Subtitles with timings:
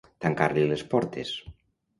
[0.25, 1.37] Tancar-li les portes.